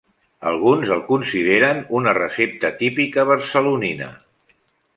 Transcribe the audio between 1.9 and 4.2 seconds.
una recepta típica barcelonina.